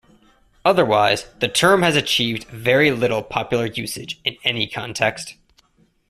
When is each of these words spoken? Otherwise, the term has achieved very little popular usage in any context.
Otherwise, 0.65 1.27
the 1.41 1.47
term 1.47 1.83
has 1.83 1.95
achieved 1.95 2.45
very 2.47 2.89
little 2.89 3.21
popular 3.21 3.67
usage 3.67 4.19
in 4.25 4.35
any 4.43 4.67
context. 4.67 5.35